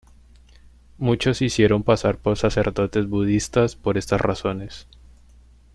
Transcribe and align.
Muchos 0.97 1.37
se 1.37 1.45
hicieron 1.45 1.83
pasar 1.83 2.17
por 2.17 2.35
sacerdotes 2.35 3.07
budistas 3.07 3.75
por 3.75 3.99
estas 3.99 4.19
razones. 4.19 4.87